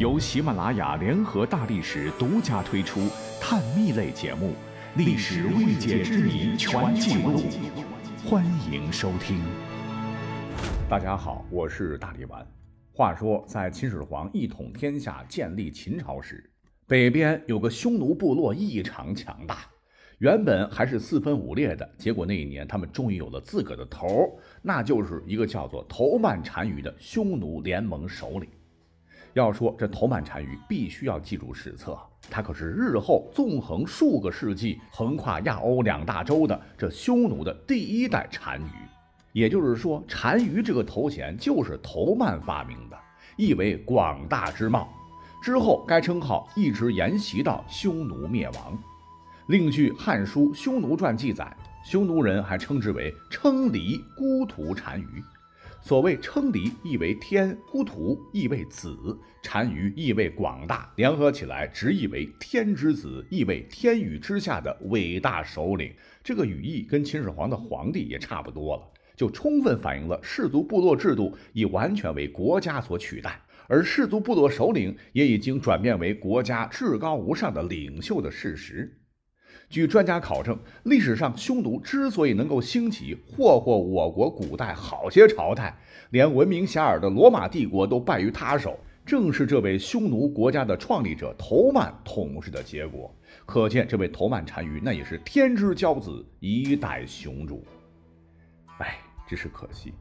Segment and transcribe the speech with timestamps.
[0.00, 3.00] 由喜马拉雅联合大历史独家推出
[3.38, 4.54] 探秘类节目
[4.96, 7.38] 《历史未解之谜全记录》，
[8.26, 8.42] 欢
[8.72, 9.42] 迎收听。
[10.88, 12.46] 大家好，我是大力丸。
[12.94, 16.50] 话说，在秦始皇一统天下、建立秦朝时，
[16.86, 19.66] 北边有个匈奴部落异常强大。
[20.16, 28.48] 原本还是四分五裂的，结果那一年他们终于有了自个的头，那就是一个叫做头曼单于的匈奴联盟首领。
[29.34, 31.98] 要说这头曼单于，必须要记住史册，
[32.28, 38.70] 他可是日后纵横数个世纪、横跨亚欧两大洲的这匈奴的第一代单于。
[39.32, 42.98] 也就是说，单于这个头衔就是头曼发明的，
[43.36, 44.92] 意为广大之貌。
[45.42, 48.76] 之后该称号一直沿袭到匈奴灭亡。
[49.46, 55.24] 另据《汉书·匈奴传》记载，匈奴人还称之为称离孤图单于。
[55.82, 58.90] 所谓称离，意为天；孤图意为子；
[59.42, 65.92] 单于意为广大，联合起来直译为天之子，意为天宇之下的伟大首领。
[66.22, 68.82] 这个语义跟秦始皇的皇帝也差不多了，
[69.16, 78.99] 就充分反映了氏族部落制度已完全为国家所取代，而氏族部落首领也已经转变为国家至高无上的领袖的事实。
[79.68, 85.78] 据专家考证，历史上匈奴之所以能够兴起，霍霍我国古代好些朝代，
[86.10, 93.14] 连闻名遐迩的罗马帝国都败于他手，正是这位匈奴国家的创立者头曼统治的结果。
[93.46, 97.64] 可见，这位头曼单于那也是天之骄子，一代雄主。
[98.78, 99.92] 哎，只是可惜，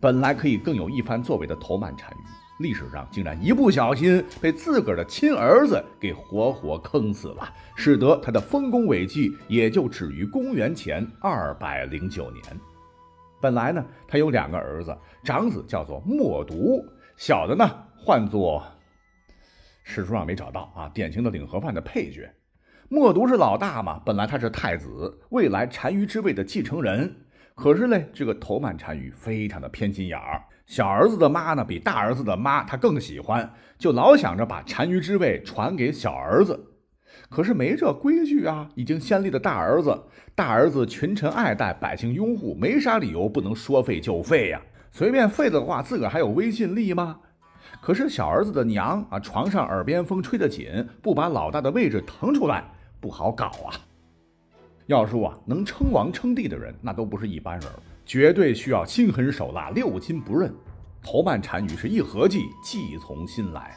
[0.00, 2.41] 本来可以更有一番作为的头曼单于。
[2.62, 12.42] 历史上竟然一不小心被自个儿的亲儿子给活活坑死了，使得他的丰功伟绩也就止于公元前二百零九年。
[13.40, 16.82] 本来呢，他有两个儿子，长子叫做默毒，
[17.16, 18.62] 小的呢唤作……
[19.82, 22.32] 史书上没找到啊，典型的领盒饭的配角。
[22.88, 27.12] 默毒是老大嘛，本来他是太子，未来单于之位的继承人。
[27.54, 30.42] 可是呢，这个头曼单于非常的偏心眼儿。
[30.72, 36.58] 小儿子的妈呢，比大儿子的妈他更喜欢，就老想着把单于之位传给小儿子。
[37.28, 44.62] 可是没这规矩啊，已经先立的大儿子，大儿子群臣爱戴，百姓拥护，没啥理由不能说废就废呀。
[44.90, 47.18] 随便废了的话，自个儿还有威信力吗？
[47.82, 52.64] 可是小儿子的娘啊，床上耳边风吹得紧，不把老大的位置腾出来，
[52.98, 53.76] 不好搞啊。
[54.86, 57.68] 要说啊，能称王称帝的人，那都不是一般人。
[58.04, 60.52] 绝对需要心狠手辣、六亲不认。
[61.02, 63.76] 头曼单于是一合计，计从心来。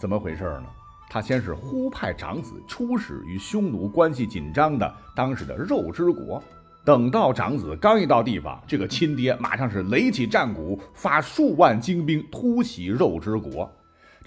[0.00, 0.66] 怎么回事呢？
[1.10, 6.42] 他先是忽派长子出使与匈奴关系紧张的当时的肉之国。
[6.84, 13.70] 等到长子刚一到地方，这个亲爹马上是擂起战鼓，发数万精兵突袭肉之国。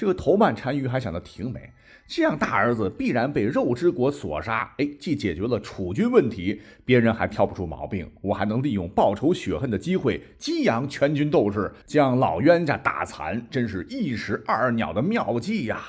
[0.02, 1.70] 这个头曼单于还想得挺美。
[2.08, 15.80] 这样大儿子必然被肉之国所杀，哎，既解决了储军问题，别人还挑不出毛病，我还能利用报仇雪恨的机会激扬全军斗志，将老冤家打残，真是一石二鸟的妙计呀！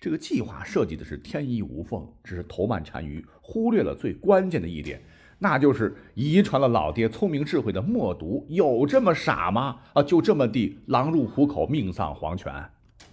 [0.00, 5.00] 这个计划设计的是天衣无缝，只是头曼单于忽略了最关键的一点，
[5.38, 9.76] 那就是遗传了老爹聪明智慧的默毒，有这么傻吗？
[9.92, 12.52] 啊，就这么地狼入虎口，命丧黄泉。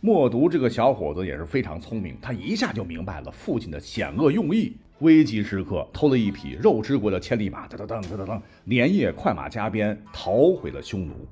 [0.01, 4.77] 默读这个小伙子也是非常聪明，他一下就明白了父亲的险恶用意。
[4.99, 11.27] 危急时刻，偷了一匹肉之国的千里马，噔噔噔噔噔噔，连夜快马加鞭逃回了匈奴。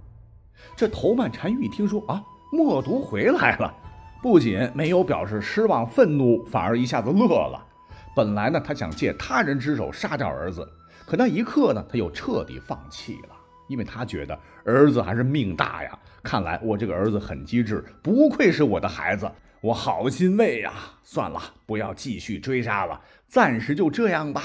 [0.75, 3.73] 这头曼单于一听说啊，默读回来了，
[4.21, 7.65] 不仅没有表示失望愤怒，反而一下子乐了。
[8.13, 10.67] 本来呢，他想借他人之手杀掉儿子，
[11.05, 13.36] 可那一刻呢，他又彻底放弃了。
[13.67, 20.73] 因为他觉得儿子还是命大呀，看来我这个儿子很机智，不愧是我的孩子，我好欣慰呀！
[21.03, 24.41] 算了，不要继续追杀了，暂时就这样吧。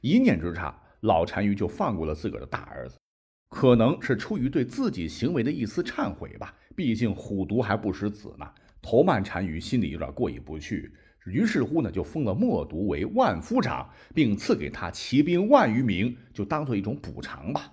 [0.00, 2.96] 一念之差，老单于就放过了自个儿的大儿子，
[3.50, 6.54] 可能是出于对自己行为的一丝忏悔吧。
[6.76, 8.46] 毕竟虎毒还不食子呢。
[8.80, 10.92] 头曼单于心里有点过意不去，
[11.26, 17.72] 于是乎呢，就封了默毒为万夫长，并赐给他骑兵万余名，就当做一种补偿吧。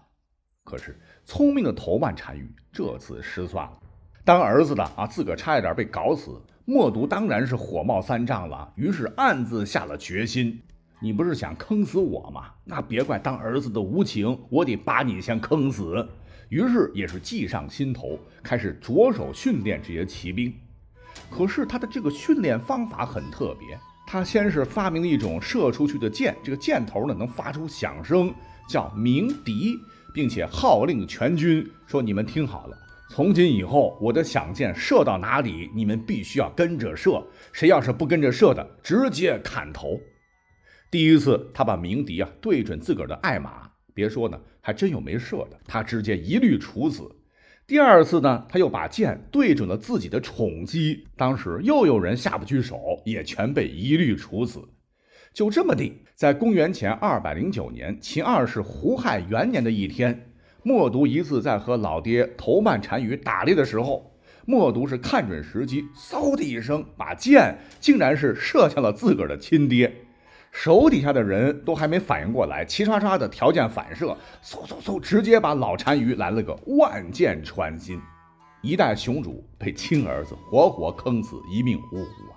[0.65, 3.79] 可是聪明的头曼单于这次失算了，
[4.25, 6.41] 当儿子的啊，自个儿差一点被搞死。
[6.65, 10.59] 默读当然是火冒三丈了，于是暗自下了决心：
[10.99, 12.51] 你不是想坑死我吗？
[12.63, 16.05] 那别怪当儿子的无情，我得把你先坑死。
[16.49, 20.51] 于是也是计上心头，开始着手训练这些骑兵。
[21.29, 23.77] 可是他的这个训练方法很特别，
[24.07, 28.33] 他先是发明了一种射出去的箭，这个箭头呢能发出响声，
[28.67, 29.77] 叫鸣笛。
[30.15, 32.77] 并且号令全军说：“你们听好了，
[33.09, 37.21] 从今以后，我的响箭射到哪里，你们必须要跟着射。
[37.51, 39.99] 谁要是不跟着射的，直接砍头。
[40.89, 47.03] 第一次，他把鸣笛啊对准自个儿的爱马，别说呢，还真有没射的，他直接一律处死。
[47.67, 54.61] 第二次呢，他又把箭对准了自己的宠姬，当时又有人下不去手，也全被一律处死。
[55.35, 60.31] 就这么地，在公元前二百零九年秦二世胡亥元年的一天。
[60.63, 64.09] 默读一次在和老爹头曼单于打猎的时候，
[64.45, 69.93] 默读是看准时机，嗖的一声把箭竟然是射向了自个儿的亲爹，
[70.53, 77.99] 手底下的人都还没反应过来，齐刷刷的条件反射，嗖嗖嗖，直接把老单于来了个万箭穿心，
[78.61, 82.34] 一代雄主被亲儿子活活坑死，一命呜呼啊！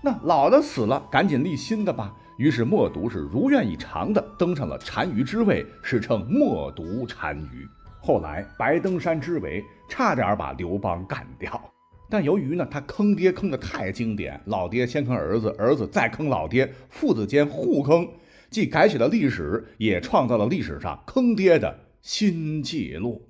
[0.00, 2.14] 那老的死了，赶紧立新的吧。
[2.36, 7.66] 于是默读是如愿以偿的登上了单于之位，史称默读单于。
[8.00, 11.60] 后来白登山之围，差点把刘邦干掉。
[12.08, 18.08] 但由于呢他坑爹坑的太经典，老爹先坑儿子，儿子再坑老爹，父子间互坑，
[18.50, 23.27] 既改写了历史，也创造了历史上坑爹的新纪录。